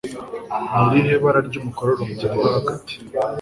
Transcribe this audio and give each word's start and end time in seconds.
Ni 0.79 0.95
irihe 0.97 1.15
bara 1.23 1.39
ry'umukororombya 1.47 2.27
riba 2.31 2.49
hagati 2.57 2.93